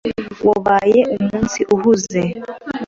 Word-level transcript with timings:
Wabaye 0.49 0.99
umunsi 1.17 1.59
uhuze. 1.75 2.21